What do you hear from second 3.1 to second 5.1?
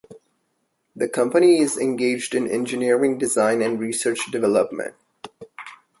design and research and development.